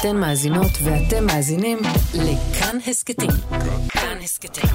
[0.00, 1.78] אתן מאזינות ואתם מאזינים
[2.14, 3.30] לכאן הסכתים.
[3.88, 4.70] כאן הסכתים,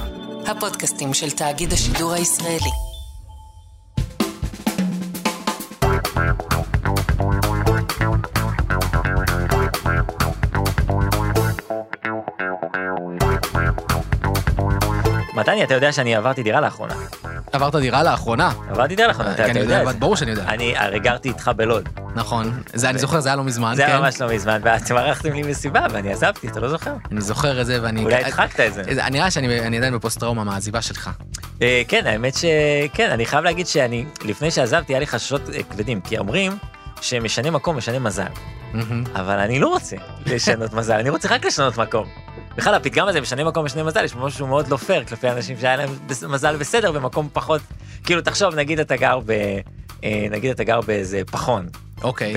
[0.46, 2.70] הפודקאסטים של תאגיד השידור הישראלי.
[15.34, 16.94] מתני, אתה יודע שאני עברתי דירה לאחרונה.
[17.52, 18.52] עברת דירה לאחרונה?
[18.68, 20.00] עברתי דירה לאחרונה, אתה אתה אני יודע יודע, את זה.
[20.00, 20.44] ברור שאני יודע.
[20.48, 22.05] אני הרי גרתי איתך בלוד.
[22.16, 22.62] נכון.
[22.74, 24.02] זה אני זוכר, זה היה לא מזמן, זה היה כן.
[24.02, 26.94] ממש לא מזמן, ואתם ערכתם לי מסיבה ואני עזבתי, אתה לא זוכר?
[27.12, 28.04] אני זוכר את זה ואני...
[28.04, 28.82] אולי הדחקת את זה.
[28.82, 31.10] אני נראה שאני אני עדיין בפוסט טראומה מהעזיבה שלך.
[31.62, 36.00] אה, כן, האמת שכן, אני חייב להגיד שאני, לפני שעזבתי, היה לי חששות אה, כבדים,
[36.00, 36.52] כי אומרים
[37.00, 38.26] שמשנה מקום משנה מזל.
[39.14, 39.96] אבל אני לא רוצה
[40.26, 42.06] לשנות מזל, אני רוצה רק לשנות מקום.
[42.56, 45.76] בכלל, הפתגם הזה, משנה מקום משנה מזל, יש משהו מאוד לא פייר כלפי אנשים שהיה
[45.76, 45.88] להם
[46.28, 47.60] מזל בסדר במקום פחות,
[48.04, 49.30] כאילו, תחשוב, נגיד אתה גר ב...
[50.04, 51.66] אה, נגיד אתה גר באיזה פחון,
[52.02, 52.34] אוקיי.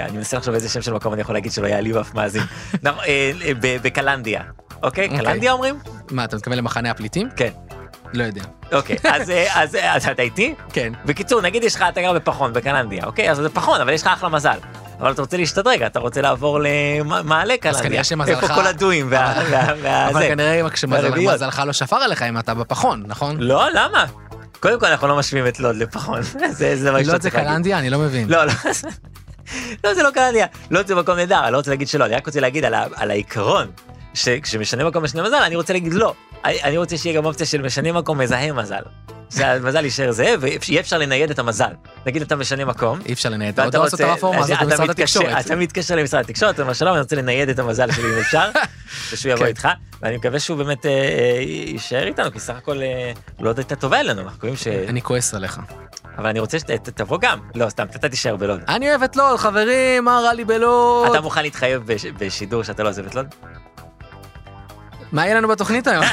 [0.00, 2.42] אני מנסה לחשוב איזה שם של מקום אני יכול להגיד שלא יעליב אף מאזין.
[2.86, 2.90] אה,
[3.44, 4.40] אה, בקלנדיה,
[4.82, 5.04] אוקיי?
[5.08, 5.18] אוקיי.
[5.24, 5.78] קלנדיה אומרים?
[6.10, 7.28] מה, אתה מתכוון למחנה הפליטים?
[7.36, 7.50] כן.
[8.14, 8.42] לא יודע.
[8.72, 10.54] אוקיי, אז, אה, אז, אז אתה איתי?
[10.72, 10.92] כן.
[11.04, 13.30] בקיצור, נגיד יש לך, אתה גר בפחון בקלנדיה, אוקיי?
[13.30, 14.58] אז זה פחון, אבל יש לך אחלה מזל.
[15.00, 17.82] אבל אתה רוצה להשתדרג, אתה רוצה לעבור למעלה קלנדיה.
[17.82, 19.40] כנראה שמזלך- איפה כל הדויים וה...
[20.10, 20.28] אבל.
[20.28, 20.70] כנראה.
[20.70, 23.36] כשמזלך לא שפר עליך אם אתה בפחון, נכון?
[23.40, 24.04] לא, למה?
[24.60, 26.22] קודם כל אנחנו לא משווים את לוד לפחון.
[26.58, 27.50] זה זה מה לא שאתה זה צריך להגיד.
[27.50, 27.78] קלנדיה?
[27.78, 28.28] אני לא מבין.
[28.28, 28.52] לא, לא.
[29.84, 30.46] לא, זה לא קלנדיה.
[30.70, 32.86] לוד זה מקום נהדר, אני לא רוצה להגיד שלא, אני רק רוצה להגיד על ה-
[32.94, 33.66] על העיקרון,
[34.14, 36.14] שכשמשנה מקום משנה מזל, אני רוצה להגיד לא.
[36.46, 38.82] אני רוצה שיהיה גם אופציה של משנה מקום מזהה מזל.
[39.30, 41.70] שהמזל יישאר זהה, ויהיה אפשר לנייד את המזל.
[42.06, 43.30] נגיד אתה משנה מקום, אי אפשר.
[43.40, 45.46] ואתה עוד לא עשו את הרפורמה הזאת אתה במשרד התקשורת.
[45.46, 48.50] אתה מתקשר למשרד התקשורת, אתה אומר שלום, אני רוצה לנייד את המזל שלי אם אפשר,
[49.12, 49.48] ושהוא יבוא כן.
[49.48, 49.68] איתך,
[50.02, 53.76] ואני מקווה שהוא באמת אה, אה, יישאר איתנו, כי סך הכל אה, לא עוד הייתה
[53.76, 54.66] טובה אלינו, אנחנו קוראים ש...
[54.66, 55.60] אני כועס עליך.
[56.18, 58.60] אבל אני רוצה שתבוא גם, לא סתם, אתה תישאר בלוד.
[58.68, 61.10] אני אוהב את לוד, חברים, מה רע לי בלוד?
[61.10, 63.26] אתה מוכן להתחייב בש- בשידור שאתה לא עוזב את לוד?
[65.16, 66.04] מה יהיה לנו בתוכנית היום?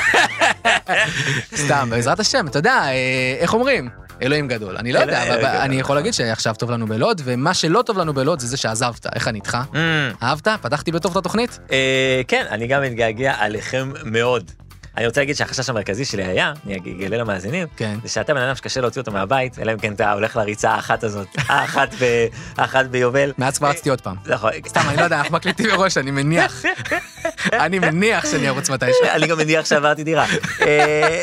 [1.56, 2.94] סתם, בעזרת השם, אתה יודע, אה,
[3.40, 3.90] איך אומרים?
[4.22, 4.78] אלוהים גדול.
[4.78, 5.46] אני לא יודע, אבל.
[5.46, 9.06] אני יכול להגיד שעכשיו טוב לנו בלוד, ומה שלא טוב לנו בלוד זה זה שעזבת.
[9.16, 9.58] איך אני איתך?
[9.74, 9.78] Mm,
[10.24, 10.47] אהבת?
[10.62, 11.59] פתחת בטוב את התוכנית?
[11.72, 14.52] אה, כן, אני גם מתגעגע עליכם מאוד.
[14.97, 17.96] אני רוצה להגיד שהחשש המרכזי שלי היה, אני אגלה למאזינים, כן.
[18.03, 21.03] זה שאתה בן אדם שקשה להוציא אותו מהבית, אלא אם כן אתה הולך לריצה האחת
[21.03, 22.25] הזאת, האחת ב-
[22.58, 23.34] האחת ביובל.
[23.38, 24.16] מאז כבר רצתי עוד פעם.
[24.25, 24.52] נכון.
[24.68, 26.62] סתם, אני לא יודע, אנחנו מקליטים מראש, אני מניח.
[27.66, 29.06] אני מניח שאני ארוץ מתישהו.
[29.12, 30.26] אני גם מניח שעברתי דירה.
[30.62, 31.22] אה,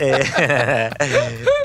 [0.00, 0.88] אה,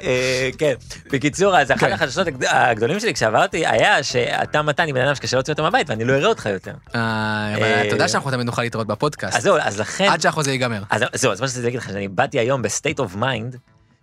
[0.03, 0.73] אה, כן,
[1.11, 1.93] בקיצור, אז אחד כן.
[1.93, 6.03] החששות הגד- הגדולים שלי כשעברתי היה שאתה מתני בן אדם שקשה להוציא אותו מהבית ואני
[6.05, 6.73] לא אראה אותך יותר.
[6.93, 9.37] אבל אתה יודע שאנחנו תמיד נוכל להתראות בפודקאסט.
[9.37, 10.81] אז זהו, אז לכן, עד שהחוזה ייגמר.
[10.89, 13.55] אז זהו, אז מה שרציתי להגיד לך, שאני באתי היום ב state of mind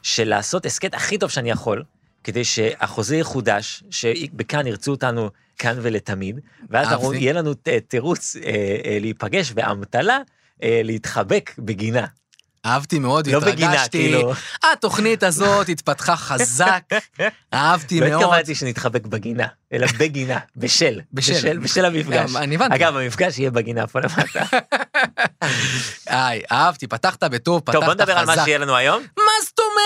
[0.02, 1.82] של לעשות הסכת הכי טוב שאני יכול,
[2.24, 7.22] כדי שהחוזה יחודש, שבכאן ירצו אותנו כאן ולתמיד, ואז אנחנו- אהבתי.
[7.22, 7.54] יהיה לנו
[7.88, 8.50] תירוץ אה,
[8.84, 10.18] אה, להיפגש באמתלה.
[10.62, 12.06] אה, להתחבק בגינה,
[12.66, 13.98] אהבתי מאוד, לא בגינה, התרגשתי.
[13.98, 14.32] כאילו.
[14.72, 16.82] התוכנית הזאת התפתחה חזק,
[17.54, 18.22] אהבתי לא מאוד.
[18.22, 21.32] התכוונתי שנתחבק בגינה, אלא בגינה, בשל, בשל.
[21.34, 22.36] בשל, בשל המפגש.
[22.36, 22.74] אני הבנתי.
[22.74, 24.44] אגב, המפגש יהיה בגינה פה למטה.
[26.10, 27.86] איי, אהבתי, פתחת בטוב, פתחת חזק.
[27.86, 29.02] טוב, בוא נדבר על מה שיהיה לנו היום.
[29.16, 29.22] מה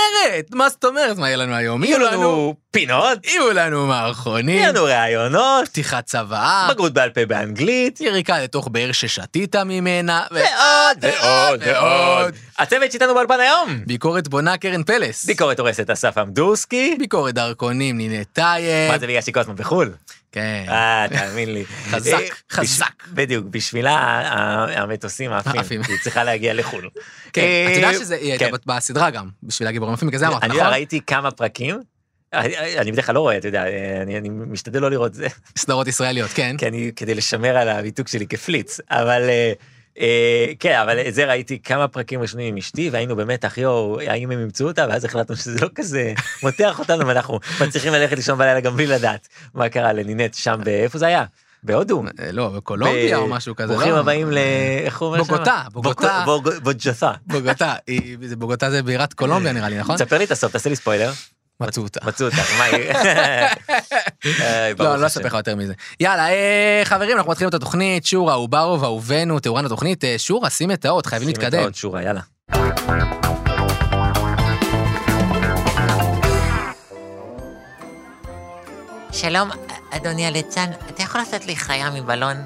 [0.08, 0.44] אומרת?
[0.52, 1.16] מה זאת אומרת?
[1.18, 1.84] מה יהיה לנו היום?
[1.84, 8.00] יהיו לנו פינות, יהיו לנו מערכונים, יהיו לנו ראיונות, פתיחת צוואה, בגרות בעל פה באנגלית,
[8.00, 12.34] יריקה לתוך באר ששתית ממנה, ועוד ועוד ועוד.
[12.58, 13.80] הצוות שאיתנו באולפן היום.
[13.86, 15.24] ביקורת בונה קרן פלס.
[15.26, 16.96] ביקורת הורסת אסף עמדורסקי.
[16.98, 18.92] ביקורת דרכונים נינה טייב.
[18.92, 19.92] מה זה בגלל שהיא כל הזמן בחו"ל?
[20.32, 20.64] כן.
[20.68, 21.64] אה, תאמין לי.
[21.90, 23.04] חזק, אה, חזק.
[23.12, 24.22] בדיוק, בשבילה
[24.76, 25.60] המטוסים עפים.
[25.60, 26.88] עפים, היא צריכה להגיע לחו"ל.
[27.32, 28.56] כן, אה, אתה יודע שהיא הייתה כן.
[28.66, 30.66] בסדרה גם, בשביל הגיבורים יפים, בגלל זה אמרת, אני נכון?
[30.66, 31.80] ראיתי כמה פרקים.
[32.32, 33.64] אני אני בדרך כלל לא רואה, אתה יודע,
[34.02, 35.26] אני אני משתדל לא לראות זה,
[35.58, 36.56] סדרות ישראליות, כן.
[36.56, 39.52] כי אני, כדי לשמר על המיתוג שלי כפליץ, אבל אה,
[40.60, 44.30] כן, אבל את זה ראיתי כמה פרקים ראשונים עם אשתי, והיינו באמת, אחי, או, האם
[44.30, 48.60] הם ימצאו אותה, ואז החלטנו שזה לא כזה מותח אותנו, ואנחנו מצליחים ללכת לישון בלילה
[48.60, 51.24] גם בלי לדעת מה קרה לנינט שם, באיפה זה היה?
[51.62, 52.02] בהודו.
[52.20, 53.98] אה, לא, בקולומביה או משהו כזה, ברוכים לא?
[53.98, 54.38] הבאים ל...
[54.84, 55.32] איך הוא אומר שם?
[55.32, 56.24] בוגוטה, בוגוטה.
[57.26, 57.74] בוגוטה,
[58.36, 59.96] בוגוטה זה בירת קולומביה נראה לי, נכון?
[59.96, 61.10] תספר לי את הסוף, תעשה לי ספוילר.
[61.60, 62.00] מצאו אותה.
[62.06, 62.90] מצאו אותה, מה היא?
[64.40, 65.06] אה, לא, אני לא.
[65.06, 65.74] אספר לך יותר מזה.
[66.00, 70.04] יאללה, אה, חברים, אנחנו מתחילים את התוכנית, שורה, אוברוב, אהובנו, תאורן התוכנית.
[70.04, 71.60] אה, שורה, שים את האות, חייבים שים את להתקדם.
[71.60, 72.20] העוד שורה, יאללה.
[79.12, 79.50] שלום,
[79.90, 82.36] אדוני הליצן, אתה יכול לעשות לי חיה מבלון?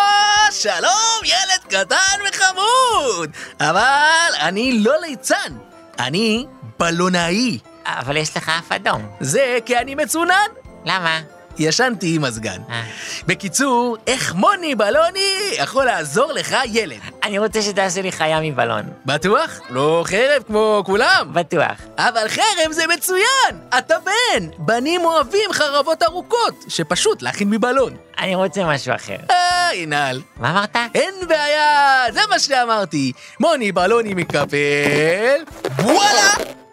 [0.62, 3.30] שלום, ילד קטן וחמוד!
[3.60, 5.52] אבל אני לא ליצן,
[5.98, 6.46] אני
[6.78, 7.58] בלונאי.
[7.86, 9.06] אבל יש לך אף אדום.
[9.20, 10.48] זה כי אני מצונן.
[10.84, 11.20] למה?
[11.58, 12.60] ישנתי עם מזגן.
[12.70, 12.82] אה.
[13.26, 16.98] בקיצור, איך מוני בלוני יכול לעזור לך, ילד?
[17.22, 18.82] אני רוצה שתעשה לי חיה מבלון.
[19.06, 19.60] בטוח?
[19.70, 21.30] לא חרב כמו כולם.
[21.32, 21.76] בטוח.
[21.98, 23.60] אבל חרב זה מצוין!
[23.78, 24.46] אתה בן!
[24.58, 27.96] בנים אוהבים חרבות ארוכות, שפשוט להכין מבלון.
[28.18, 29.16] אני רוצה משהו אחר.
[29.30, 30.20] אה, עינל.
[30.36, 30.76] מה אמרת?
[30.94, 33.12] אין בעיה, זה מה שאמרתי.
[33.40, 35.44] מוני בלוני מקפל,
[35.78, 36.65] וואלה!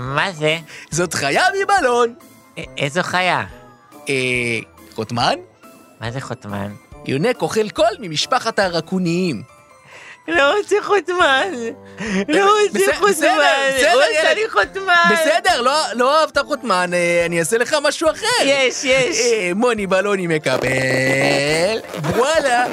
[0.00, 0.58] מה זה?
[0.90, 2.14] זאת חיה מבלון.
[2.58, 3.44] א- איזו חיה?
[4.08, 4.14] אה,
[4.94, 5.34] חותמן?
[6.00, 6.72] מה זה חותמן?
[7.06, 9.42] יונק אוכל קול ממשפחת הרקוניים.
[10.28, 11.52] לא רוצה חותמן.
[12.28, 13.08] לא רוצה בסדר, חותמן.
[13.08, 13.40] בסדר,
[13.76, 14.36] בסדר, ילד.
[14.36, 15.04] לי חותמן.
[15.12, 18.26] בסדר, לא, לא אהבת חותמן, אה, אני אעשה לך משהו אחר.
[18.44, 19.16] יש, יש.
[19.20, 20.68] אה, מוני בלוני מקבל,
[22.16, 22.66] וואלה.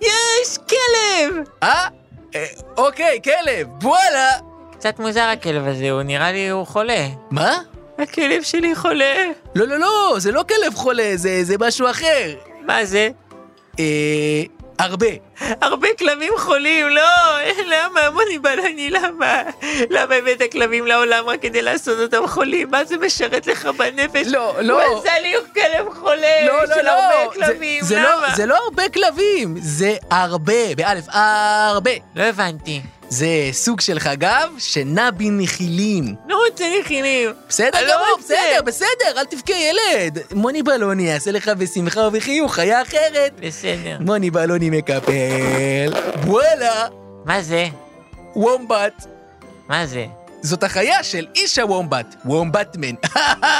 [0.00, 1.34] יש, כלב.
[1.62, 1.88] אה?
[2.34, 2.46] אה,
[2.76, 4.30] אוקיי, כלב, וואלה.
[4.82, 7.06] קצת מוזר הכלב הזה, הוא נראה לי הוא חולה.
[7.30, 7.56] מה?
[7.98, 9.14] הכלב שלי חולה.
[9.54, 12.34] לא, לא, לא, זה לא כלב חולה, זה, זה משהו אחר.
[12.66, 13.08] מה זה?
[13.78, 13.84] אה,
[14.78, 15.06] הרבה.
[15.40, 17.02] הרבה כלבים חולים, לא,
[17.66, 19.42] למה, מוני בלני, למה?
[19.90, 22.70] למה הבאת כלבים לעולם רק כדי לעשות אותם חולים?
[22.70, 24.26] מה זה משרת לך בנפש?
[24.26, 24.86] לא, לא.
[24.86, 26.90] הוא עשה לי כלב חולה לא, לא, של לא.
[26.90, 28.26] הרבה זה- כלבים, זה, למה?
[28.28, 31.90] לא, זה לא הרבה כלבים, זה הרבה, באלף, הרבה.
[32.16, 32.80] לא הבנתי.
[33.12, 36.14] זה סוג של חגב שנע בנחילים.
[36.28, 37.30] לא רוצה נחילים.
[37.48, 38.18] בסדר לא גמור.
[38.18, 40.18] בסדר, בסדר, אל תבכה ילד.
[40.34, 43.32] מוני בלוני יעשה לך בשמחה ובחיוך חיה אחרת.
[43.40, 43.96] בסדר.
[44.00, 45.92] מוני בלוני מקפל,
[46.26, 46.86] וואלה,
[47.24, 47.66] מה זה?
[48.36, 49.06] וומבט.
[49.68, 50.06] מה זה?
[50.42, 52.94] זאת החיה של איש הוומבט, וומבטמן.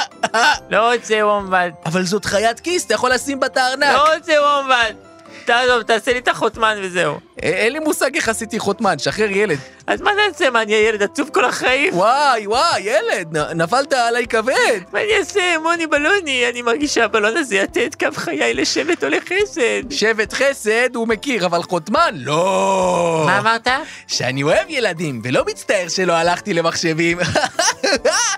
[0.71, 1.73] לא רוצה וומבט.
[1.85, 3.95] אבל זאת חיית כיס, אתה יכול לשים בה את הארנק.
[3.95, 5.12] לא רוצה וומבט.
[5.45, 7.19] תעזוב, תעשה לי את החותמן וזהו.
[7.43, 9.57] אה, אין לי מושג איך עשיתי חותמן, שחרר ילד.
[9.87, 10.49] אז מה נעשה?
[10.49, 11.93] מה, אני ילד עצוב כל החיים?
[11.97, 14.79] וואי, וואי, ילד, נפלת עליי כבד.
[14.93, 15.57] מה אני אעשה?
[15.63, 19.91] מוני בלוני, אני מרגיש שהבלון הזה יטה את קו חיי לשבט או לחסד.
[19.91, 23.23] שבט חסד הוא מכיר, אבל חותמן, לא.
[23.25, 23.67] מה אמרת?
[24.07, 27.17] שאני אוהב ילדים, ולא מצטער שלא הלכתי למחשבים.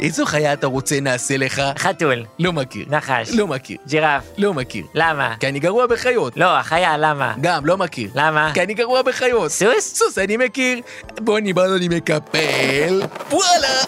[0.00, 1.62] איזו חיה אתה רוצה נעשה לך?
[1.78, 2.24] חתול.
[2.38, 2.86] לא מכיר.
[2.90, 3.30] נחש.
[3.34, 3.76] לא מכיר.
[3.86, 4.24] ג'ירף.
[4.38, 4.84] לא מכיר.
[4.94, 5.34] למה?
[5.40, 6.36] כי אני גרוע בחיות.
[6.36, 7.34] לא, החיה, למה?
[7.40, 8.10] גם, לא מכיר.
[8.14, 8.50] למה?
[8.54, 9.50] כי אני גרוע בחיות.
[9.50, 9.94] סוס?
[9.94, 10.80] סוס אני מכיר.
[11.20, 13.02] בוני בלוני מקפל.
[13.30, 13.82] וואלה!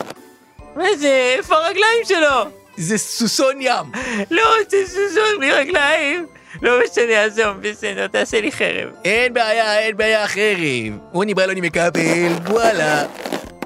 [0.76, 1.34] מה זה?
[1.38, 2.50] איפה הרגליים שלו?
[2.76, 3.92] זה סוסון ים.
[4.30, 6.26] לא רוצה סוסון בלי רגליים.
[6.62, 8.88] לא משנה, עזוב, בסדר, תעשה לי חרב.
[9.04, 10.98] אין בעיה, אין בעיה חרב.
[11.12, 12.32] בוני בלוני מקפל.
[12.46, 13.06] וואלה.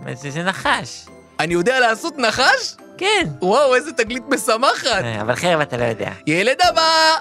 [0.05, 0.31] מה זה?
[0.31, 1.07] זה נחש.
[1.41, 2.77] אני יודע לעשות נחש?
[2.99, 3.29] כן.
[3.43, 4.87] וואו, איזה תגלית משמחת.
[4.87, 6.13] אה, אבל חרב אתה לא יודע.
[6.27, 7.17] ילד הבא!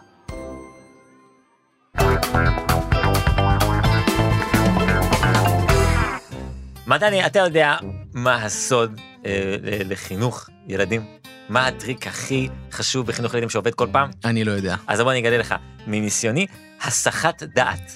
[6.87, 7.75] מתני, אתה יודע
[8.13, 11.05] מה הסוד אה, לחינוך ילדים?
[11.49, 14.09] מה הטריק הכי חשוב בחינוך ילדים שעובד כל פעם?
[14.25, 14.75] אני לא יודע.
[14.87, 15.55] אז בוא אני אגלה לך.
[15.87, 16.47] מניסיוני,
[16.81, 17.91] הסחת דעת.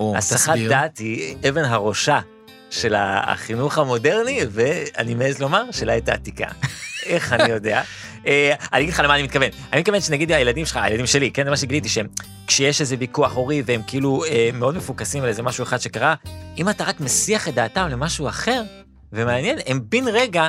[0.00, 2.20] או, הסחת דעת היא אבן הראשה
[2.70, 6.46] של החינוך המודרני, ואני מעז לומר, של העת העתיקה.
[7.06, 7.82] איך אני יודע?
[8.26, 9.48] אה, אני אגיד לך למה אני מתכוון.
[9.72, 12.06] אני מתכוון שנגיד הילדים שלך, הילדים שלי, כן, זה מה שגיליתי, שהם,
[12.46, 16.14] כשיש איזה ויכוח הורי והם כאילו אה, מאוד מפוקסים על איזה משהו אחד שקרה,
[16.58, 18.62] אם אתה רק מסיח את דעתם למשהו אחר,
[19.12, 20.48] ומעניין, הם בן רגע,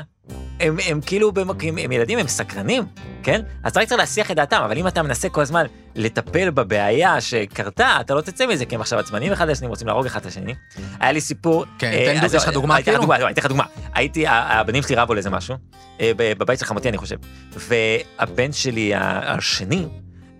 [0.61, 1.63] הם, הם כאילו, במק...
[1.63, 2.83] הם, הם ילדים, הם סקרנים,
[3.23, 3.41] כן?
[3.63, 5.65] אז צריך להסיח את דעתם, אבל אם אתה מנסה כל הזמן
[5.95, 10.05] לטפל בבעיה שקרתה, אתה לא תצא מזה, כי הם עכשיו עצבנים אחד לשני, רוצים להרוג
[10.05, 10.55] אחד את השני.
[10.99, 11.65] היה לי סיפור...
[11.79, 13.13] כן, אה, תן לך דוגמה כאילו?
[13.13, 13.63] אני אתן לך דוגמה.
[13.93, 15.55] הייתי, הבנים שלי רבו על איזה משהו,
[16.01, 17.15] אה, בבית של חמותי אני חושב,
[17.51, 19.85] והבן שלי השני,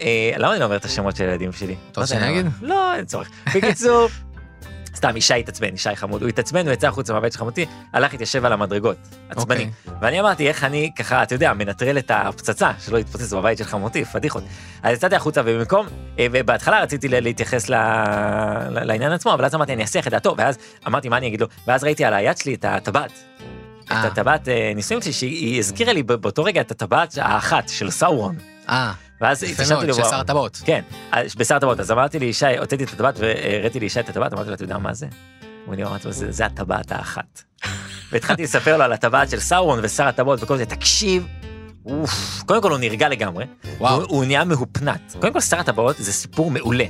[0.01, 1.75] אה, למה אני לא אומר את השמות של הילדים שלי?
[1.91, 2.29] אתה לא רוצה שאני.
[2.29, 2.45] אגיד?
[2.61, 3.29] לא, אין צורך.
[3.55, 4.07] בקיצור,
[4.95, 8.45] סתם, ישי התעצבן, ישי חמוד, הוא התעצבן, הוא יצא החוצה מהבית של חמותי, הלך, התיישב
[8.45, 8.97] על המדרגות,
[9.29, 9.69] עצבני.
[9.85, 9.97] אוקיי.
[10.01, 14.05] ואני אמרתי, איך אני ככה, אתה יודע, מנטרל את הפצצה, שלא יתפוצץ בבית של חמותי,
[14.05, 14.43] פדיחות.
[14.83, 15.87] אז יצאתי החוצה, ובמקום,
[16.19, 20.35] אה, ובהתחלה רציתי להתייחס ל- ל- לעניין עצמו, אבל אז אמרתי, אני אסיח את דעתו,
[20.37, 20.57] ואז
[20.87, 21.47] אמרתי, מה אני אגיד לו?
[21.67, 23.11] ואז ראיתי על היד שלי את הטבעת.
[23.91, 23.99] אה.
[24.07, 28.35] את הטבעת אה, נישואים שלי, שהיא הזכירה לי באותו רגע את הטבעת האחת של סאורון.
[28.69, 30.61] אה, ואז התקשרתי מאוד, לו, של שר הטבעות.
[30.65, 30.81] כן,
[31.37, 31.79] בשר הטבעות.
[31.79, 34.77] אז אמרתי לי, ישי, הוצאתי את הטבעת והראיתי לישי את הטבעת, אמרתי לו, אתה יודע
[34.77, 35.07] מה זה?
[35.65, 35.75] הוא
[36.05, 37.41] לו, "זה- זה הטבעת האחת.
[38.11, 41.27] והתחלתי לספר לו על הטבעת של סאורון ושר הטבעות וכל זה, תקשיב,
[41.85, 43.45] אוף, קודם כל הוא נרגע לגמרי,
[43.77, 43.95] וואו.
[43.95, 45.11] הוא, הוא נהיה מהופנט.
[45.19, 46.85] קודם כל שר הטבעות זה סיפור מעולה.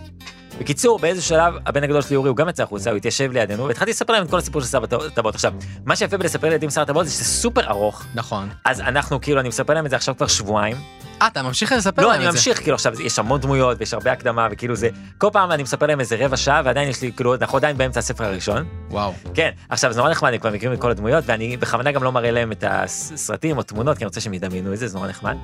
[0.59, 3.91] בקיצור, באיזה שלב, הבן הגדול שלי אורי, הוא גם יצא החוצה, הוא התיישב לידינו, והתחלתי
[3.91, 5.35] לספר להם את כל הסיפור של שר הטבעות.
[5.35, 5.53] עכשיו,
[5.85, 8.49] מה שיפה בלספר לילדים שר הטבעות זה שזה סופר ארוך, נכון.
[8.65, 10.77] אז אנחנו, כאילו, אני מספר להם את זה עכשיו כבר שבועיים,
[11.21, 12.37] אה, אתה ממשיך לספר לא, להם אני את זה.
[12.37, 15.85] ממשיך, כאילו עכשיו יש המון דמויות ויש הרבה הקדמה וכאילו זה, כל פעם אני מספר
[15.85, 18.65] להם איזה רבע שעה ועדיין יש לי, כאילו, אנחנו עדיין באמצע הספר הראשון.
[18.89, 19.13] וואו.
[19.33, 22.11] כן, עכשיו זה נורא נחמד, הם כבר מכירים את כל הדמויות ואני בכוונה גם לא
[22.11, 25.07] מראה להם את הסרטים או תמונות, כי אני רוצה שהם ידמיינו את זה, זה נורא
[25.07, 25.35] נחמד.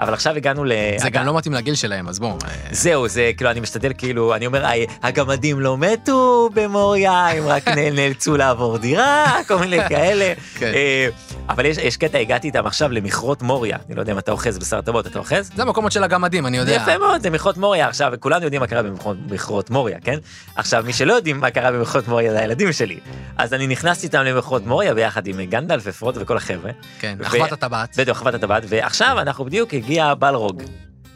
[0.00, 0.72] אבל עכשיו הגענו ל...
[0.96, 2.38] זה גם לא מתאים לגיל שלהם, אז בואו.
[2.44, 7.46] אה, זהו, זה כאילו, אני משתדל, כאילו, אני אומר, "היי, הגמדים לא מתו במוריה, הם
[7.46, 10.32] רק נאלצו לעבור דירה, כל מיני כאלה.
[10.58, 10.72] כן.
[10.74, 11.08] אה,
[11.48, 13.78] אבל יש, יש קטע, הגעתי איתם עכשיו למכרות מוריה.
[13.88, 15.50] אני לא יודע אם אתה אוחז בשר טובות, אתה אוחז?
[15.56, 16.72] זה המקומות של הגמדים, אני יודע.
[16.72, 17.88] יפה מאוד, זה מכרות מוריה.
[17.88, 20.18] עכשיו, כולנו יודעים מה קרה במכרות- מוריה, כן?
[20.56, 22.98] עכשיו, מי שלא יודעים מה קרה במכרות מוריה זה הילדים שלי.
[23.36, 26.70] אז אני נכנסתי איתם למכרות מוריה ביחד עם גנדלף ופרוט וכל החבר'ה.
[27.00, 27.96] כן, אחוות הטבעת.
[27.98, 30.62] בדיוק, חוות הטבעת, ועכשיו אנחנו בדיוק הגיע הבלרוג.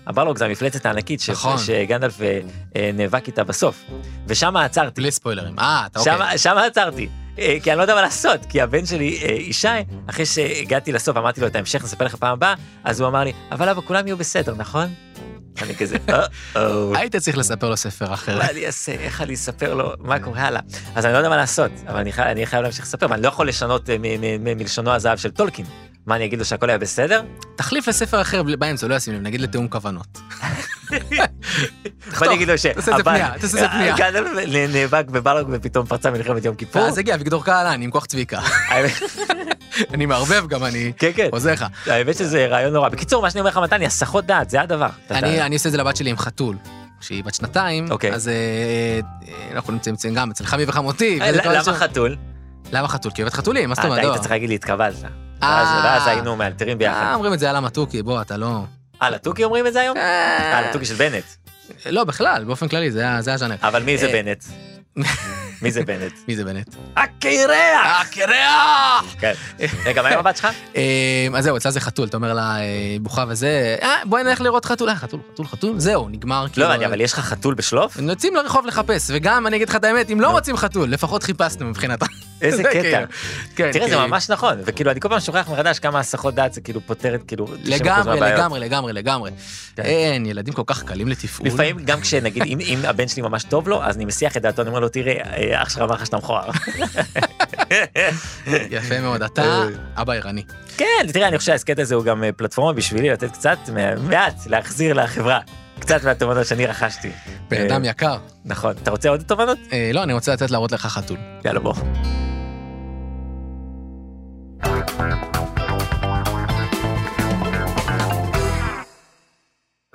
[0.06, 1.58] הבלרוג זה המפלצת הענקית ש- נכון.
[1.58, 2.40] שגנדלף אה,
[2.76, 3.84] אה, נאבק איתה בסוף.
[4.26, 5.00] ושם עצרתי.
[5.00, 5.58] בלי ספוילרים.
[5.58, 6.38] אה, אתה אוקיי.
[6.38, 7.08] שם עצרתי.
[7.38, 9.68] אה, כי אני לא יודע מה לעשות, כי הבן שלי, אה, ישי,
[10.06, 13.32] אחרי שהגעתי לסוף, אמרתי לו את ההמשך, נספר לך פעם הבאה, אז הוא אמר לי,
[13.52, 14.86] אבל אבא, כולם יהיו בסדר, נכון?
[15.62, 15.96] אני כזה,
[16.56, 16.94] או-או.
[16.96, 18.38] היית צריך לספר לו ספר אחר.
[18.38, 20.60] מה אני אעשה, איך אני אספר לו, מה קורה הלאה.
[20.94, 23.28] אז אני לא יודע מה לעשות, אבל אני חי- אני חייב להמשיך לספר, ואני לא
[23.28, 23.96] יכול לשנות אה,
[24.40, 25.66] מלשונו הזהב של טולקין.
[26.06, 27.22] מה, אני אגיד לו שהכל היה בסדר?
[27.56, 30.18] תחליף לספר אחר באמצע, לא ישים לב, נגיד לתיאום כוונות.
[32.20, 32.66] ואני אגיד לו ש...
[32.66, 33.96] תעשה איזה פנייה, תעשה איזה פנייה.
[33.96, 34.24] גדל
[34.72, 36.82] נאבק בבלרוג ופתאום פרצה מלחמת יום כיפור.
[36.82, 38.40] ואז הגיע אביגדור קהלני עם כוח צביקה.
[39.94, 41.28] אני מערבב גם, אני כן, כן.
[41.32, 41.66] עוזר לך.
[41.86, 42.88] האמת שזה רעיון נורא.
[42.88, 44.88] בקיצור, מה שאני אומר לך, מתני, הסחות דעת, זה הדבר.
[45.10, 46.56] אני עושה את זה לבת שלי עם חתול.
[47.00, 48.12] כשהיא בת שנתיים, אוקיי.
[48.12, 48.34] אז אה,
[49.28, 51.20] אה, אנחנו נמצאים גם אצל חמי וחמותי.
[51.20, 51.62] אה, למה.
[51.62, 52.16] חתול?
[52.72, 53.12] למה חתול?
[53.12, 53.98] כי אוהבת חתולים, מה זאת אה, אומרת?
[54.00, 54.12] אתה לא.
[54.12, 54.94] היית צריך להגיד לי, התקבלת.
[55.42, 55.80] אה.
[55.84, 57.12] ואז היינו מאלתרים אה, ביחד.
[57.14, 58.64] אומרים את זה על המתוקי, בוא, אתה לא...
[59.02, 59.96] אה, לתוכי אומרים את זה היום?
[59.96, 61.24] אה, אה, לתוכי של בנט.
[61.86, 63.54] לא, בכלל, באופן כללי, זה הז'אנר.
[63.62, 64.12] אבל מי זה אה.
[64.12, 64.44] בנט?
[65.62, 66.12] מי זה בנט?
[66.28, 66.74] מי זה בנט?
[66.96, 68.00] הקרח!
[68.00, 69.14] הקרח!
[69.20, 69.32] כן.
[69.84, 70.48] רגע, מה עם הבת שלך?
[70.76, 70.82] אה,
[71.34, 72.64] אז זהו, אצלה זה חתול, אתה אומר לה, אה,
[73.00, 76.46] בוכה וזה, אה, בואי נלך לראות חתול, חתול, חתול, חתול, זהו, נגמר.
[76.52, 77.96] כאילו, לא, אני- אבל יש לך חתול בשלוף?
[78.08, 81.66] יוצאים לרחוב לחפש, וגם, אני אגיד לך את האמת, אם לא רוצים חתול, לפחות חיפשנו
[81.66, 82.06] מבחינתה.
[82.42, 82.80] איזה זה קטע.
[82.80, 83.06] כאילו,
[83.56, 86.52] כן, תראה, זה כי- ממש נכון, וכאילו, אני כל פעם שוכח מחדש כמה הסחות דעת
[86.52, 88.38] זה כאילו פותרת, כאילו, 90% לגמרי, מהבעיות.
[88.38, 89.30] לגמרי, לגמרי, לגמרי.
[89.76, 89.82] כן.
[89.82, 91.48] אין, ילדים כל כך קלים לתפעול.
[91.48, 94.62] לפעמים גם כשנגיד אם, אם הבן שלי ממש טוב לו אז אני מסיח את דעתו
[94.62, 96.50] אני אומר לו תראה אה, אח שלך אמר לך שאתה מכוער.
[98.70, 99.66] יפה מאוד, אתה אה.
[99.96, 100.42] אבא ערני.
[100.76, 103.58] כן תראה אני חושב שההסכת הזה הוא גם אה, פלטפורמה בשבילי לתת קצת
[104.08, 105.40] מעט להחזיר לחברה
[105.78, 107.10] קצת מהתובנות שאני רכשתי.
[107.48, 108.18] בן אדם אה, יקר.
[108.44, 109.58] נכון אתה רוצה עוד תובנות?
[109.94, 111.18] לא, אני רוצה לתת להראות לך חתול.
[111.44, 111.74] יאללה בוא.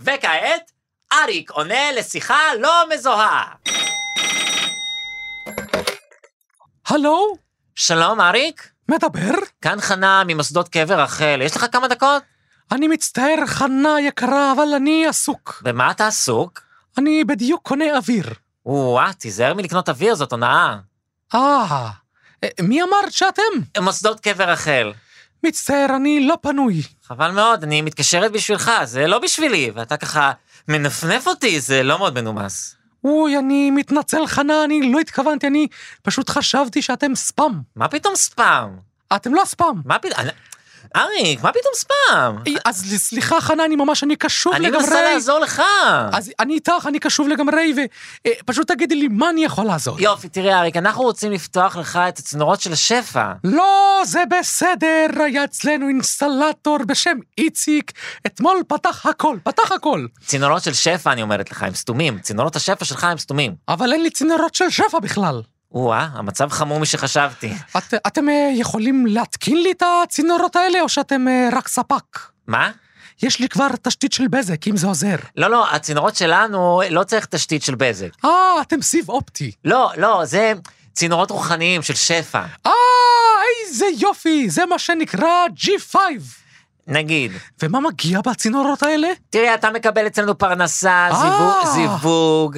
[0.02, 0.72] וכעת
[1.14, 3.44] אריק עונה לשיחה לא מזוהה.
[6.96, 7.36] הלו,
[7.76, 9.34] שלום אריק, מדבר?
[9.62, 12.24] כאן חנה ממוסדות קבר רחל, יש לך כמה דקות?
[12.72, 15.62] אני מצטער, חנה יקרה, אבל אני עסוק.
[15.66, 16.62] במה אתה עסוק?
[16.98, 18.34] אני בדיוק קונה אוויר.
[18.66, 20.78] או-אה, תיזהר מלקנות אוויר, זאת הונאה.
[21.34, 21.90] אה,
[22.44, 23.82] אה, מי אמרת שאתם?
[23.82, 24.94] מוסדות קבר רחל.
[25.44, 26.82] מצטער, אני לא פנוי.
[27.04, 30.32] חבל מאוד, אני מתקשרת בשבילך, זה לא בשבילי, ואתה ככה
[30.68, 32.75] מנפנף אותי, זה לא מאוד מנומס.
[33.06, 35.68] אוי, אני מתנצל, חנה, אני לא התכוונתי, אני
[36.02, 37.54] פשוט חשבתי שאתם ספאם.
[37.76, 38.70] מה פתאום ספאם?
[39.16, 39.76] אתם לא ספאם.
[39.86, 40.26] מה פתאום...
[40.96, 42.56] אני- אריק, מה פתאום ספאם?
[42.66, 44.84] אז סליחה, חנה, אני ממש, אני קשוב אני לגמרי.
[44.84, 45.62] מנסה לעזור לך.
[46.14, 47.74] אז אני איתך, אני קשוב לגמרי,
[48.44, 50.02] ופשוט תגידי לי, מה אני יכול לעזור?
[50.02, 53.32] יופי, תראה אריק, אנחנו רוצים לפתוח לך את הצינורות של השפע.
[53.44, 57.92] לא, זה בסדר, היה אצלנו אינסטלטור בשם איציק,
[58.28, 60.06] אתמול פתח הכל, פתח הכל.
[60.26, 62.20] צינורות של שפע, אני אומרת לך, הם סתומים.
[62.20, 63.56] צינורות השפע שלך הם סתומים.
[63.68, 65.42] אבל אין לי צינורות של שפע בכלל.
[65.76, 67.54] או-אה, המצב חמור משחשבתי.
[67.78, 72.20] את, אתם אה, יכולים להתקין לי את הצינורות האלה, או שאתם אה, רק ספק?
[72.48, 72.72] מה?
[73.24, 75.16] יש לי כבר תשתית של בזק, אם זה עוזר.
[75.38, 78.10] לא, לא, הצינורות שלנו, לא צריך תשתית של בזק.
[78.26, 79.52] אה, אתם סיב אופטי.
[79.66, 80.54] לא, לא, זה
[80.94, 82.44] צינורות רוחניים של שפע.
[82.66, 82.72] אה,
[83.68, 85.96] איזה יופי, זה מה שנקרא G5.
[86.88, 89.08] נגיד, ומה מגיע בצינורות האלה?
[89.30, 91.62] תראה, אתה מקבל אצלנו פרנסה, אה.
[91.74, 92.58] זיווג, זיווג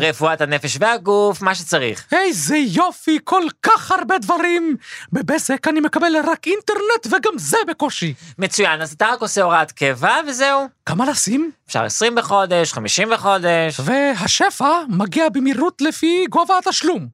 [0.00, 2.04] רפואת הנפש והגוף, מה שצריך.
[2.12, 4.76] איזה יופי, כל כך הרבה דברים.
[5.12, 8.14] בבזק אני מקבל רק אינטרנט וגם זה בקושי.
[8.38, 10.66] מצוין, אז אתה רק עושה הוראת קבע, וזהו.
[10.86, 11.50] כמה לשים?
[11.68, 13.80] אפשר 20 בחודש, 50 בחודש.
[13.84, 17.06] והשפע מגיע במהירות לפי גובה התשלום.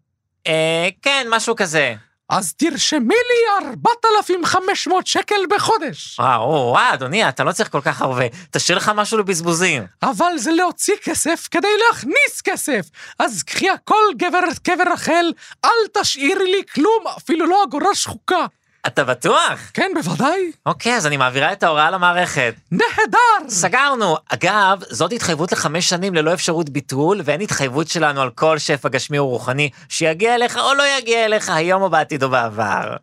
[0.46, 1.94] אה, כן, משהו כזה.
[2.32, 6.20] אז תרשמי לי 4,500 שקל בחודש.
[6.20, 8.24] וואו, וואו, אדוני, אתה לא צריך כל כך הרבה.
[8.50, 9.86] תשאיר לך משהו לבזבוזים.
[10.02, 12.86] אבל זה להוציא כסף כדי להכניס כסף.
[13.18, 15.32] אז קחי הכל גבר קבר רחל,
[15.64, 18.46] אל תשאירי לי כלום, אפילו לא אגורה שחוקה.
[18.86, 19.70] אתה בטוח?
[19.74, 20.52] כן, בוודאי.
[20.66, 22.54] אוקיי, אז אני מעבירה את ההוראה למערכת.
[22.72, 23.48] נהדר!
[23.48, 24.16] סגרנו.
[24.28, 29.18] אגב, זאת התחייבות לחמש שנים ללא אפשרות ביטול, ואין התחייבות שלנו על כל שפע גשמי
[29.18, 32.96] ורוחני שיגיע אליך או לא יגיע אליך היום או בעתיד או בעבר.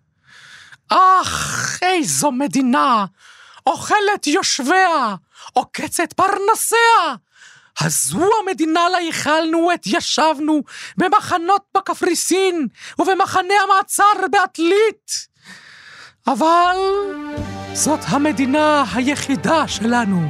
[0.89, 3.05] אך, איזו מדינה!
[3.67, 5.15] אוכלת יושביה,
[5.53, 7.15] עוקצת פרנסיה!
[7.81, 10.61] הזו המדינה לה ייחלנו עת ישבנו
[10.97, 12.67] במחנות בקפריסין
[12.99, 15.28] ובמחנה המעצר בעתלית.
[16.27, 16.77] אבל
[17.73, 20.29] זאת המדינה היחידה שלנו.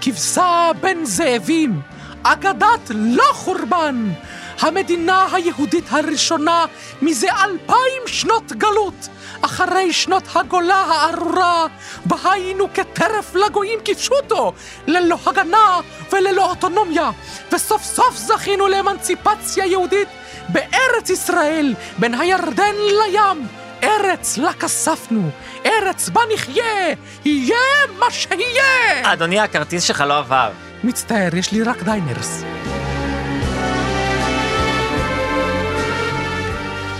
[0.00, 1.80] כבשה בין זאבים,
[2.22, 4.12] אגדת לא חורבן.
[4.60, 6.64] המדינה היהודית הראשונה
[7.02, 9.08] מזה אלפיים שנות גלות,
[9.42, 11.66] אחרי שנות הגולה הארורה,
[12.06, 14.52] בה היינו כטרף לגויים כפשוטו,
[14.86, 15.80] ללא הגנה
[16.12, 17.10] וללא אוטונומיה,
[17.52, 20.08] וסוף סוף זכינו לאמנציפציה יהודית
[20.48, 23.61] בארץ ישראל, בין הירדן לים.
[23.82, 25.30] ארץ לה כספנו,
[25.66, 27.56] ארץ בה נחיה, יהיה
[27.98, 29.12] מה שיהיה!
[29.12, 30.50] אדוני, הכרטיס שלך לא עבר.
[30.84, 32.44] מצטער, יש לי רק דיינרס.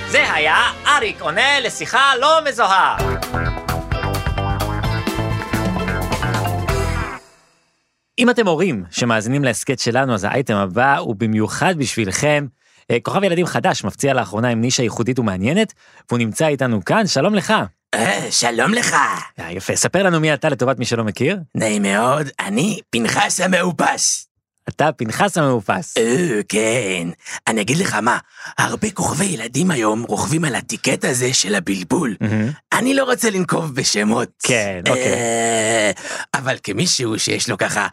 [0.08, 2.96] זה היה אריק עונה לשיחה לא מזוהה.
[8.18, 12.46] אם אתם הורים שמאזינים להסכת שלנו, אז האייטם הבא הוא במיוחד בשבילכם.
[12.90, 15.72] אה, כוכב ילדים חדש מפציע לאחרונה עם נישה ייחודית ומעניינת,
[16.08, 17.54] והוא נמצא איתנו כאן, שלום לך.
[17.94, 18.96] אה, שלום לך.
[19.40, 21.38] אה, יפה, ספר לנו מי אתה לטובת מי שלא מכיר.
[21.54, 24.26] נעים מאוד, אני פנחס המאופס.
[24.68, 25.96] אתה פנחס המאופס.
[25.96, 27.08] אה, כן.
[27.46, 28.18] אני אגיד לך מה,
[28.58, 32.16] הרבה כוכבי ילדים היום רוכבים על הטיקט הזה של הבלבול.
[32.72, 34.28] אני לא רוצה לנקוב בשמות.
[34.42, 35.92] כן, אוקיי.
[36.34, 37.88] אבל כמישהו שיש לו ככה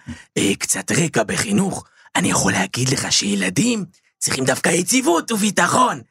[0.59, 3.85] קצת רקע בחינוך, אני יכול להגיד לך שילדים
[4.19, 6.01] צריכים דווקא יציבות וביטחון.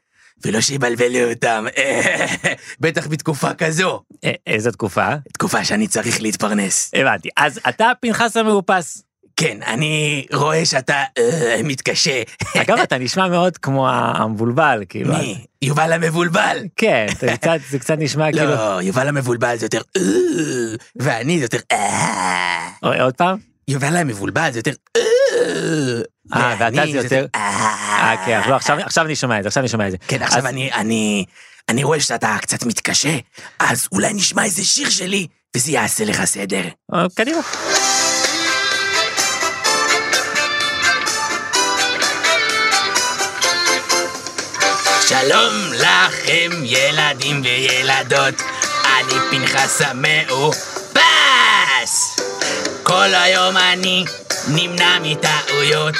[0.45, 1.67] ולא שיבלבלו אותם,
[2.81, 4.03] בטח בתקופה כזו,
[4.47, 5.09] איזו תקופה?
[5.33, 6.91] תקופה שאני צריך להתפרנס.
[6.95, 7.29] הבנתי.
[7.37, 9.03] אז אתה פנחס המאופס.
[9.41, 12.23] כן, אני רואה שאתה אה, מתקשה.
[12.62, 15.15] אגב, אתה נשמע מאוד כמו המבולבל, כאילו.
[15.15, 15.45] מי?
[15.62, 16.59] יובל המבולבל.
[16.77, 18.50] כן, זה קצת, זה קצת נשמע כאילו...
[18.50, 20.03] לא, יובל המבולבל זה יותר אה,
[20.97, 22.71] ואני זה יותר אה.
[22.83, 23.38] עוד פעם?
[23.69, 24.73] יובל המבולבל זה יותר
[26.35, 26.40] אה.
[26.40, 29.68] אה, ואתה זה יותר- אה, כן, אז לא, עכשיו אני שומע את זה, עכשיו אני
[29.68, 29.97] שומע את זה.
[30.09, 31.25] כן, עכשיו אני,
[31.68, 33.16] אני רואה שאתה קצת מתקשה,
[33.59, 36.62] אז אולי נשמע איזה שיר שלי, וזה יעשה לך סדר.
[36.94, 37.40] אה, קדימה.
[45.09, 48.35] שלום לכם, ילדים וילדות,
[48.85, 50.98] אני פנחס המאופס!
[52.83, 54.05] כל היום אני
[54.49, 55.95] נמנע מטעויות,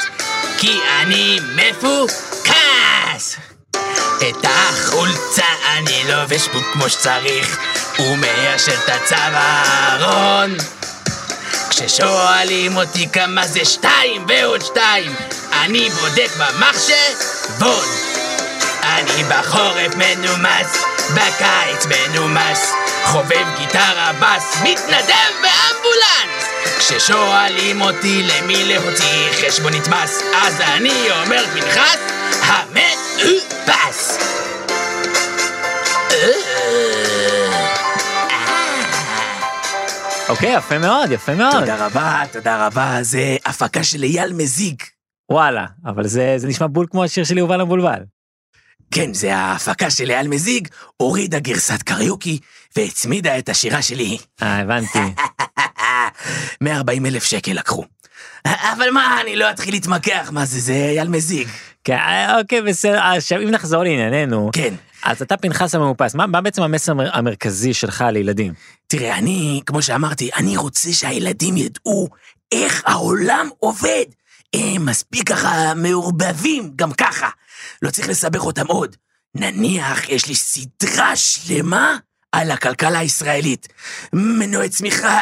[0.59, 3.37] כי אני מפוקס!
[4.19, 5.45] את החולצה
[5.77, 7.59] אני לובש בו כמו שצריך,
[7.99, 10.57] ומיישר את הצווארון.
[11.71, 15.15] כששואלים אותי כמה זה שתיים ועוד שתיים,
[15.53, 17.85] אני בודק במחשבון.
[18.83, 20.85] אני בחורף מנומס,
[21.15, 22.73] בקיץ מנומס,
[23.05, 26.38] חובב גיטרה בס, מתנדב באמבולנס.
[26.79, 31.99] כששואלים אותי למי להוציא חשבונית מס, אז אני אומר פנחס
[32.43, 34.19] המאופס.
[40.29, 41.61] אוקיי, יפה מאוד, יפה מאוד.
[41.61, 44.83] תודה רבה, תודה רבה, זה הפקה של אייל מזיג.
[45.31, 48.01] וואלה, אבל זה זה נשמע בול כמו השיר של יובל המבולבל.
[48.91, 52.39] כן, זה ההפקה של אייל מזיג, הורידה גרסת קריוקי
[52.77, 54.19] והצמידה את השירה שלי.
[54.43, 54.99] אה, הבנתי.
[56.61, 57.85] 140 אלף שקל לקחו.
[58.47, 61.49] אבל מה, אני לא אתחיל להתמקח, מה זה, זה אייל מזיג.
[61.85, 64.75] כן, אה, אוקיי, בסדר, עכשיו אם נחזור לענייננו, כן.
[65.05, 68.53] אז אתה פנחס המאופס, מה מה בעצם המסר המר- המרכזי שלך לילדים?
[68.87, 72.09] תראה, אני, כמו שאמרתי, אני רוצה שהילדים ידעו
[72.53, 74.05] איך העולם עובד.
[74.55, 77.29] הם מספיק ככה מעורבבים, גם ככה.
[77.83, 78.97] לא צריך לסבך אותם עוד.
[79.35, 81.97] נניח, יש לי סדרה שלמה
[82.33, 83.69] על הכלכלה הישראלית.
[84.13, 85.19] מנועי צמיחה,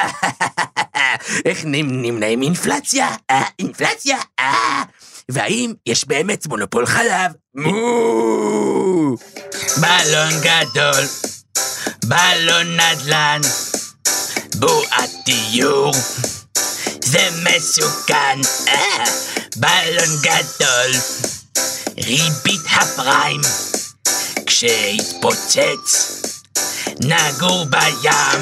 [1.46, 4.82] איך נמ- נמנעים אינפלציה, אה, אינפלציה, אה.
[5.28, 7.30] והאם יש באמת מונופול חלב?
[7.54, 9.16] מו!
[9.80, 11.04] בלון גדול,
[12.04, 13.40] בלון נדל"ן,
[14.56, 15.92] בועת דיור,
[17.04, 18.38] זה מסוכן,
[18.68, 19.04] אה,
[19.56, 20.92] בלון גדול,
[21.98, 23.40] ריבית הפריים,
[24.46, 26.22] כשיתפוצץ,
[27.00, 28.40] נגור בים.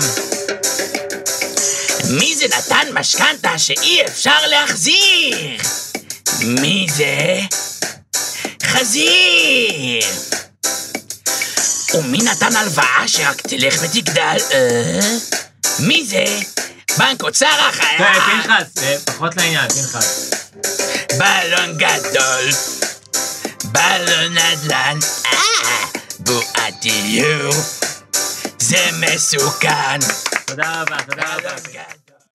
[2.11, 5.59] מי זה נתן משכנתה שאי אפשר להחזיר?
[6.41, 7.41] מי זה?
[8.63, 10.05] חזיר!
[11.95, 14.37] ומי נתן הלוואה שרק תלך ותגדל?
[14.53, 15.17] אה?
[15.79, 16.25] מי זה?
[16.99, 18.15] בנק אוצר החיה?
[18.21, 20.31] פנחס, פחות לעניין, פנחס.
[21.19, 22.51] בלון גדול,
[23.65, 25.39] בלון נדל"ן, אה,
[26.19, 27.55] בועת דיור,
[28.75, 29.99] זה מסוכן.
[30.47, 31.83] תודה רבה, תודה גדול.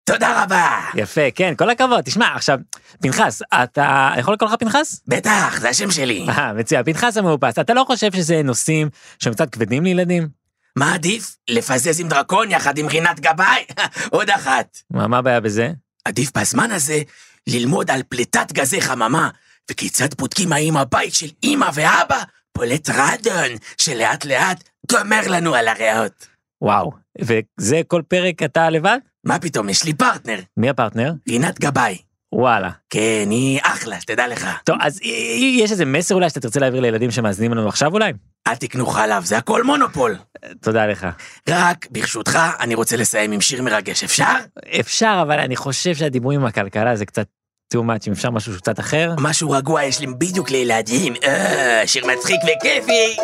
[0.04, 0.80] תודה רבה.
[0.94, 2.00] יפה, כן, כל הכבוד.
[2.00, 2.58] תשמע, עכשיו,
[3.02, 5.00] פנחס, אתה יכול לקרוא לך פנחס?
[5.08, 6.26] בטח, זה השם שלי.
[6.28, 10.28] אה, מצוין, פנחס המאופס, אתה לא חושב שזה נושאים שהם קצת כבדים לילדים?
[10.76, 11.36] מה עדיף?
[11.48, 13.64] לפזז עם דרקון יחד עם רינת גבאי?
[14.10, 14.78] עוד אחת.
[14.90, 15.70] מה, מה הבעיה בזה?
[16.04, 17.00] עדיף בזמן הזה
[17.46, 19.28] ללמוד על פליטת גזי חממה,
[19.70, 22.22] וכיצד בודקים האם הבית של אמא ואבא
[22.52, 26.26] פולט רדון, שלאט לאט גומר לנו על הריאות.
[26.62, 28.98] וואו, וזה כל פרק אתה לבד?
[29.26, 31.12] מה פתאום, יש לי פרטנר, מי הפרטנר?
[31.28, 31.98] רינת גבאי.
[32.32, 32.70] וואלה.
[32.90, 34.48] כן, היא אחלה, שתדע לך.
[34.64, 35.00] טוב, אז
[35.60, 38.12] יש איזה מסר אולי שאתה תרצה להעביר לילדים שמאזינים לנו עכשיו אולי?
[38.46, 40.16] אל תקנו חלב, זה הכל מונופול.
[40.60, 41.06] תודה לך.
[41.48, 44.34] רק, ברשותך, אני רוצה לסיים עם שיר מרגש, אפשר?
[44.80, 47.26] אפשר, אבל אני חושב שהדיבורים עם הכלכלה זה קצת
[47.74, 49.14] too much, אם אפשר משהו שהוא קצת אחר?
[49.18, 51.14] משהו רגוע יש לי בדיוק לילדים.
[51.24, 53.16] אה, שיר מצחיק וכיפי.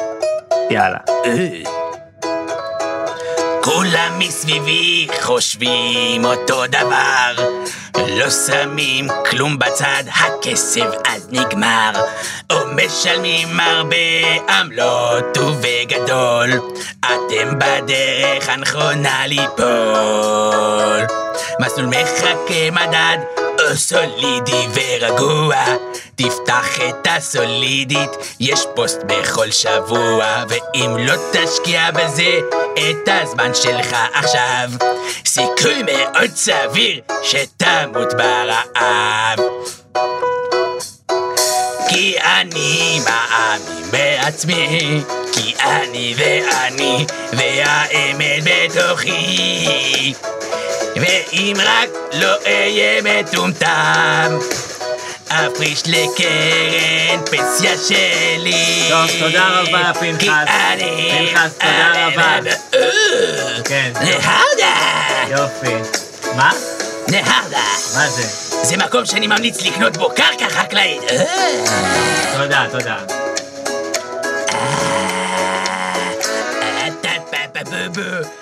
[0.70, 0.98] יאללה.
[1.26, 1.48] אה.
[3.62, 7.34] כולם מסביבי חושבים אותו דבר
[8.08, 11.90] לא שמים כלום בצד, הכסף אז נגמר
[12.52, 13.96] או משלמים הרבה
[14.48, 16.50] עמלות ובגדול
[17.00, 21.06] אתם בדרך הנכונה ליפול
[21.60, 23.18] מסלול מחכה מדד
[23.70, 25.56] או סולידי ורגוע.
[26.16, 32.38] תפתח את הסולידית, יש פוסט בכל שבוע ואם לא תשקיע בזה
[32.74, 34.70] את הזמן שלך עכשיו.
[35.26, 39.38] סיכוי מאוד סביר שתמות ברעב.
[41.88, 50.14] כי אני מאמין בעצמי כי אני ואני והאמת בתוכי
[50.96, 54.38] ואם רק לא אהיה מטומטם
[55.28, 60.20] אפריש לקרן פנסיה שלי טוב, תודה רבה, פנחס.
[60.20, 60.30] כי
[60.72, 61.28] אני...
[61.28, 62.38] פנחס, תודה רבה.
[62.74, 64.74] אה, כן, נהרדה!
[65.28, 65.74] יופי.
[66.36, 66.50] מה?
[67.08, 67.64] נהרדה!
[67.94, 68.22] מה זה?
[68.62, 71.02] זה מקום שאני ממליץ לקנות בו קרקע חקלאית.
[71.10, 71.24] אה.
[72.38, 72.96] תודה, תודה.
[77.74, 78.32] אה,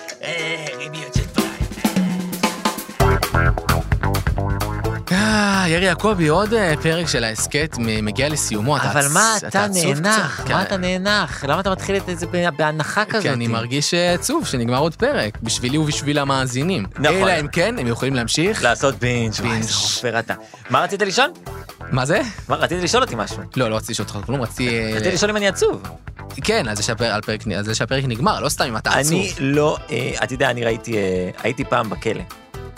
[5.40, 8.76] אה, ירי יעקבי, עוד אה, פרק של ההסכת מגיע לסיומו.
[8.76, 10.40] אבל מה אתה נאנח?
[10.40, 10.50] קצת.
[10.50, 10.62] מה כן.
[10.62, 11.44] אתה נאנח?
[11.44, 12.26] למה אתה מתחיל את זה
[12.57, 13.22] בהנחה כזאת?
[13.22, 16.87] כי אני מרגיש אה, עצוב שנגמר עוד פרק, בשבילי ובשביל המאזינים.
[16.98, 17.14] נכון.
[17.14, 18.62] אלא אם כן, הם יכולים להמשיך.
[18.62, 19.35] לעשות בינג'
[20.18, 20.35] אתה.
[20.70, 21.31] מה רצית לשאול?
[21.92, 22.20] מה זה?
[22.48, 23.38] מה, רציתי לשאול אותי משהו.
[23.57, 24.68] לא, לא רציתי לשאול אותך כלום, רציתי...
[24.68, 25.83] אה, רציתי לשאול אם אני עצוב.
[26.44, 26.76] כן, על
[27.64, 29.12] זה שהפרק נגמר, לא סתם אם אתה עצוב.
[29.12, 29.76] אני לא,
[30.24, 30.96] אתה יודע, אני ראיתי,
[31.42, 32.22] הייתי פעם בכלא.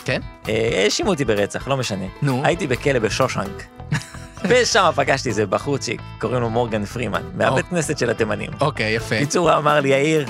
[0.04, 0.20] כן?
[0.48, 2.04] אה, האשימו אותי ברצח, לא משנה.
[2.22, 2.42] נו.
[2.44, 3.62] הייתי בכלא בשושנק.
[4.48, 8.50] ושם פגשתי איזה בחורצ'יק, קוראים לו מורגן פרימן, מהבית כנסת של התימנים.
[8.60, 9.16] אוקיי, יפה.
[9.16, 10.26] בקיצור, הוא אמר לי, יאיר,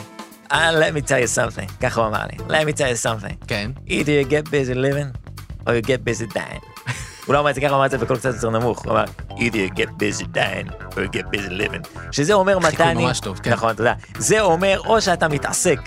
[0.50, 3.46] uh, let me tell you something, ככה הוא אמר לי, let me tell you something,
[3.46, 3.70] כן.
[3.88, 5.32] either you get busy living,
[5.66, 6.90] or you get busy dying.
[7.26, 8.92] הוא לא אמר את זה ככה, הוא אמר את זה בקול קצת יותר נמוך, הוא
[8.92, 12.12] אמר, either you get busy dying, or you get busy living.
[12.12, 13.04] שזה אומר מתי אני...
[13.04, 13.52] ממש טוב, כן.
[13.52, 13.92] נכון, תודה.
[14.18, 15.80] זה אומר או שאתה מתעסק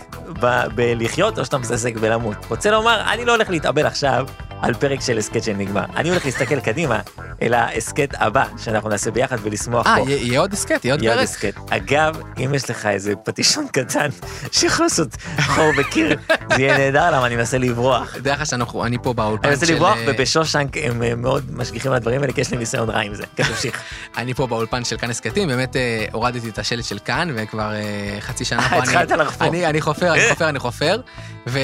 [0.75, 2.35] בלחיות, או שאתה מתעסק בלמות.
[2.49, 4.27] רוצה לומר, אני לא הולך להתאבל עכשיו
[4.65, 5.84] על פרק של הסכת שנגמר.
[5.95, 6.99] אני הולך להסתכל קדימה
[7.41, 10.10] אל ההסכת הבא שאנחנו נעשה ביחד ולשמוח אה, בו.
[10.10, 11.19] יהיה יהיה עוד דיסקט, יהיה עוד פרק?
[11.19, 11.54] הסכת.
[11.69, 14.10] אגב, אם יש לך איזה פטישון קטן
[14.51, 15.08] שיכול לעשות
[15.41, 16.17] חור בקיר,
[16.56, 18.15] זה יהיה נהדר, למה אני מנסה לברוח.
[18.17, 19.62] דרך אגב שאני פה באולפן אני של...
[19.62, 22.89] מנסה לברוח, אה, ובשושנק הם אה, מאוד משגיחים על הדברים האלה, כי יש לי ניסיון
[22.89, 23.23] רע עם זה.
[23.36, 23.82] כן, תמשיך.
[24.17, 28.17] אני פה באולפן של כאן הסכתים, באמת אה, הורדתי את השלט של כאן, וכבר אה,
[28.19, 28.84] חצי שנה פה אני...
[28.84, 29.47] התחלת לחפור.
[29.47, 31.01] אני אני חופר, אני חופר, אני חופר,
[31.47, 31.60] ו...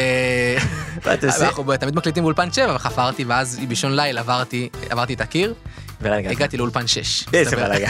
[1.06, 1.48] מה אתה עושה?
[1.48, 5.54] אנחנו תמיד מקליטים באולפן 7, וחפרתי, ואז באישון ליל עברתי עברתי את הקיר,
[6.04, 7.25] הגעתי לאולפן 6.
[7.34, 7.89] איזה בלאגן.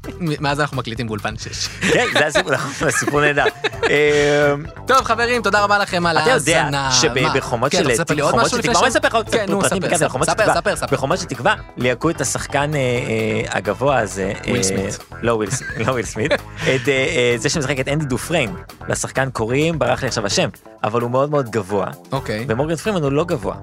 [0.40, 1.66] מאז אנחנו מקליטים באולפן 6.
[1.92, 3.44] כן, זה הסיפור, נכון, הסיפור נהדר.
[3.90, 4.54] אה,
[4.86, 6.90] טוב חברים, תודה רבה לכם על אתה יודע ההאזנה.
[6.92, 10.26] שבחומות כן, של תקווה, ש- בוא נספר לך עוד קצת כן, נו, פרטים, ספר, בחומות
[10.28, 10.76] של ספר, תקווה.
[10.76, 10.86] ספר.
[10.96, 14.32] בחומות של תקווה ליהקו את השחקן אה, אה, הגבוה הזה.
[14.44, 14.98] וויל אה, סמית.
[15.22, 16.32] לא וויל סמית, לא וויל סמית.
[16.32, 18.54] את אה, אה, זה שמשחק את אנדי דופריין.
[18.88, 20.48] לשחקן קוראים, ברח לי עכשיו השם,
[20.84, 21.86] אבל הוא מאוד מאוד גבוה.
[22.12, 22.44] אוקיי.
[22.48, 23.54] ומורגן פרימן הוא לא גבוה.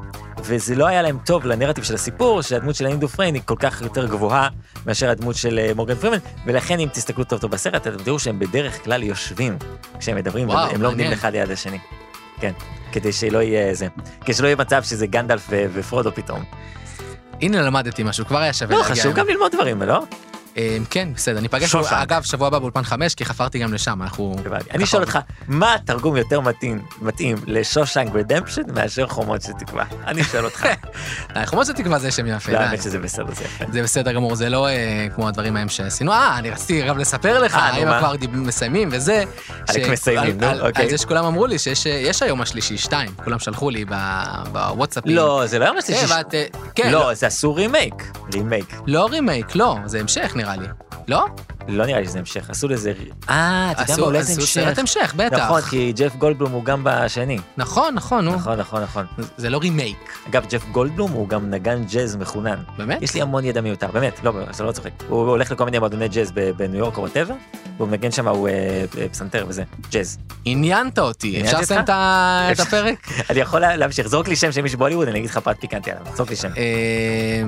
[0.44, 3.82] וזה לא היה להם טוב לנרטיב של הסיפור, שהדמות של אנדי דופריין היא כל כך
[3.82, 4.48] יותר גבוהה
[4.86, 8.40] מאשר הדמות של אה, מורגן פרימן, ולכן אם תסתכלו טוב טוב בסרט, אתם תראו שהם
[8.40, 9.58] בדרך כלל יושבים
[10.00, 11.12] כשהם מדברים, וואו, הם לא עומדים.
[11.12, 11.78] אחד ליד השני.
[12.40, 12.52] כן,
[12.92, 13.88] כדי שלא יהיה זה,
[14.22, 16.44] כדי שלא יהיה מצב שזה גנדלף ו- ופרודו פתאום.
[17.42, 18.96] הנה למדתי משהו, כבר היה שווה לא, להגיע.
[18.96, 19.16] חשוב הנה.
[19.20, 20.04] גם ללמוד דברים, לא?
[20.58, 21.76] אה, כן, בסדר, ניפגש.
[21.76, 24.36] אגב, שבוע הבא באולפן חמש, כי חפרתי גם לשם, אנחנו...
[24.74, 26.40] אני שואל אותך, מה התרגום יותר
[27.02, 29.84] מתאים, לשושנק רדמפשן מאשר חומות של תקווה?
[30.08, 30.66] אני שואל אותך.
[31.34, 32.58] די, חומות של תקווה זה שם יפה, לא.
[32.58, 33.66] האמת שזה בסדר, זה יפה.
[33.72, 36.12] זה בסדר גמור, זה לא אה, כמו הדברים ההם שעשינו.
[36.12, 38.00] אה, אני רציתי גם לספר לך, אה, נו, אם מה?
[38.00, 39.24] כבר מסיימים וזה.
[39.68, 40.84] עלק ש- מסיימים, על- נו, על- אוקיי.
[40.86, 43.86] על זה שכולם אמרו לי שיש אה, יש היום השלישי, שתיים, כולם שלחו לי
[44.52, 45.16] בוואטסאפים.
[45.16, 47.94] לא, זה לא כן, משהו ואת, אה, כן, לא, זה עשו רימייק.
[48.34, 48.76] רימייק.
[48.88, 50.67] לא רימייק, לא, זה המשך נראה לי.
[51.08, 51.25] לא?
[51.70, 52.94] לא נראה לי שזה המשך, עשו לזה...
[53.30, 54.54] אה, אתה יודע מה, עשו אולי זה עשו המשך.
[54.54, 55.38] סרט המשך, בטח.
[55.46, 57.38] נכון, כי ג'ף גולדבלום הוא גם בשני.
[57.58, 58.36] נכון, נכון, נו.
[58.36, 59.06] נכון, נכון, נכון.
[59.38, 59.98] זה לא רימייק,
[60.30, 62.58] אגב, ג'ף גולדבלום הוא גם נגן ג'אז מחונן.
[62.78, 63.02] באמת?
[63.02, 64.90] יש לי המון ידע מיותר, באמת, לא, אתה לא צוחק.
[65.08, 67.34] הוא הולך לכל מיני מועדוני ג'אז בניו יורק או whatever,
[67.78, 68.54] והוא מנגן שם, הוא אה,
[68.98, 70.18] אה, פסנתר וזה, ג'אז.
[70.46, 71.82] עניינת אותי, אפשר לסיים?
[71.82, 71.90] את.
[72.60, 73.08] הפרק?
[73.30, 75.92] אני יכול לה- להמשיך, זרוק לי שם של מישהו בהוליווד, אני אגיד לך פרט פיקנטי
[75.92, 76.50] עליו, זרוק לי שם.
[76.58, 77.44] אה,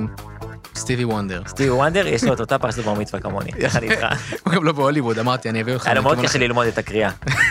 [0.76, 1.42] סטיבי וונדר.
[1.48, 4.06] סטיבי וונדר, יש לו את אותה פרשת בר מצווה כמוני, יחד איתך.
[4.44, 5.86] הוא גם לא בהוליווד, אמרתי, אני אביא אותך.
[5.86, 7.10] היה לו מאוד קשה ללמוד את הקריאה.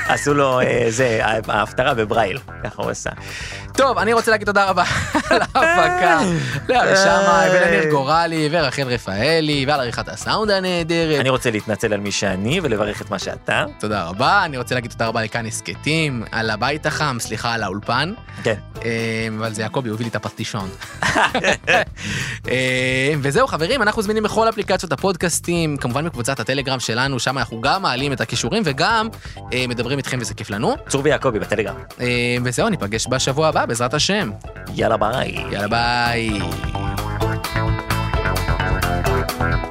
[0.08, 3.10] עשו לו, אה, זה, ההפטרה בברייל, ככה הוא עשה.
[3.80, 4.84] טוב, אני רוצה להגיד תודה רבה
[5.30, 6.20] על ההפקה,
[6.68, 11.20] לאבי שמאי ולניר גורלי ורחל רפאלי ועל עריכת הסאונד הנהדרת.
[11.20, 13.64] אני רוצה להתנצל על מי שאני ולברך את מה שאתה.
[13.78, 18.12] תודה רבה, אני רוצה להגיד תודה רבה לכאן הסכתים, על הבית החם, סליחה על האולפן,
[18.42, 18.54] כן.
[18.84, 20.68] אה, אבל זה יעקבי, הוא הביא לי את הפרטישון.
[22.48, 27.82] אה, וזהו חברים, אנחנו זמינים בכל אפליקציות הפודקאסטים, כמובן בקבוצת הטלגרם שלנו, שם אנחנו גם
[27.82, 29.08] מעלים את הכישורים וגם
[29.52, 30.74] אה, מדברים איתכם וזה כיף לנו.
[30.88, 31.76] צור ויעקבי בטלגרם.
[32.44, 34.30] וזהו, ניפגש בשבוע הבא, בעזרת השם.
[34.74, 35.34] יאללה ביי.
[35.50, 36.40] יאללה ביי.
[39.38, 39.69] thank you